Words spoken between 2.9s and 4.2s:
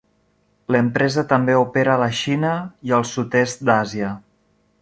i al Sud-est d'Àsia.